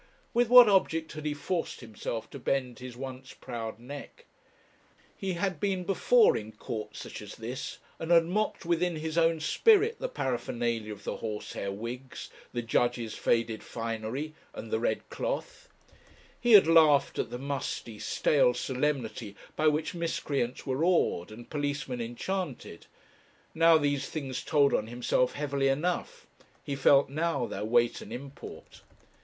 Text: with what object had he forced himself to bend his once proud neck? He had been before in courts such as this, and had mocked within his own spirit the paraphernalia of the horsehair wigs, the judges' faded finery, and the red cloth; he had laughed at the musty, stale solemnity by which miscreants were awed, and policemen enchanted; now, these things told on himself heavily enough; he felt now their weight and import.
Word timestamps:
with 0.33 0.49
what 0.49 0.67
object 0.67 1.11
had 1.13 1.27
he 1.27 1.33
forced 1.35 1.79
himself 1.79 2.27
to 2.27 2.39
bend 2.39 2.79
his 2.79 2.97
once 2.97 3.35
proud 3.35 3.77
neck? 3.77 4.25
He 5.15 5.33
had 5.33 5.59
been 5.59 5.83
before 5.83 6.35
in 6.35 6.53
courts 6.53 6.97
such 7.01 7.21
as 7.21 7.35
this, 7.35 7.77
and 7.99 8.09
had 8.09 8.25
mocked 8.25 8.65
within 8.65 8.95
his 8.95 9.15
own 9.15 9.39
spirit 9.39 9.99
the 9.99 10.09
paraphernalia 10.09 10.91
of 10.91 11.03
the 11.03 11.17
horsehair 11.17 11.71
wigs, 11.71 12.31
the 12.51 12.63
judges' 12.63 13.13
faded 13.13 13.61
finery, 13.61 14.33
and 14.55 14.71
the 14.71 14.79
red 14.79 15.07
cloth; 15.11 15.69
he 16.39 16.53
had 16.53 16.65
laughed 16.65 17.19
at 17.19 17.29
the 17.29 17.37
musty, 17.37 17.99
stale 17.99 18.55
solemnity 18.55 19.35
by 19.55 19.67
which 19.67 19.93
miscreants 19.93 20.65
were 20.65 20.83
awed, 20.83 21.31
and 21.31 21.51
policemen 21.51 22.01
enchanted; 22.01 22.87
now, 23.53 23.77
these 23.77 24.09
things 24.09 24.41
told 24.43 24.73
on 24.73 24.87
himself 24.87 25.33
heavily 25.33 25.67
enough; 25.67 26.25
he 26.63 26.75
felt 26.75 27.07
now 27.07 27.45
their 27.45 27.63
weight 27.63 28.01
and 28.01 28.11
import. 28.11 28.81